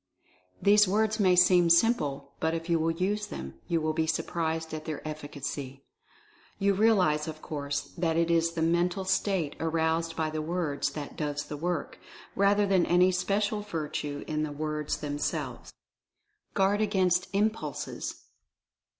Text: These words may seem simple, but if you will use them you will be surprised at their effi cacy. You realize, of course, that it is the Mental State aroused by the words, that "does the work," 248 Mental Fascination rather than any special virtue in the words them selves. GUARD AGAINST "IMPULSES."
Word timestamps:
These 0.59 0.87
words 0.87 1.19
may 1.19 1.35
seem 1.35 1.69
simple, 1.69 2.33
but 2.39 2.55
if 2.55 2.67
you 2.69 2.79
will 2.79 2.89
use 2.89 3.27
them 3.27 3.59
you 3.67 3.79
will 3.79 3.93
be 3.93 4.07
surprised 4.07 4.73
at 4.73 4.85
their 4.85 5.07
effi 5.07 5.27
cacy. 5.27 5.81
You 6.57 6.73
realize, 6.73 7.27
of 7.27 7.43
course, 7.43 7.81
that 7.99 8.17
it 8.17 8.31
is 8.31 8.53
the 8.53 8.63
Mental 8.63 9.05
State 9.05 9.55
aroused 9.59 10.15
by 10.15 10.31
the 10.31 10.41
words, 10.41 10.93
that 10.93 11.15
"does 11.15 11.43
the 11.43 11.55
work," 11.55 11.99
248 12.33 12.39
Mental 12.39 12.41
Fascination 12.41 12.41
rather 12.41 12.65
than 12.65 12.85
any 12.91 13.11
special 13.11 13.61
virtue 13.61 14.23
in 14.25 14.41
the 14.41 14.51
words 14.51 14.97
them 14.97 15.19
selves. 15.19 15.71
GUARD 16.55 16.81
AGAINST 16.81 17.27
"IMPULSES." 17.33 18.23